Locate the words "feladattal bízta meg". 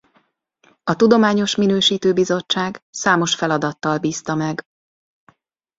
3.35-4.63